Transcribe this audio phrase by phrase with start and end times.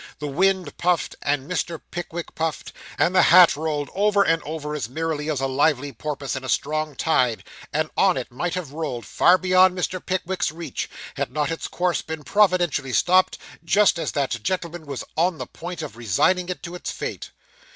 [0.17, 1.79] The wind puffed, and Mr.
[1.91, 6.35] Pickwick puffed, and the hat rolled over and over as merrily as a lively porpoise
[6.35, 10.03] in a strong tide: and on it might have rolled, far beyond Mr.
[10.03, 15.37] Pickwick's reach, had not its course been providentially stopped, just as that gentleman was on
[15.37, 17.29] the point of resigning it to its fate.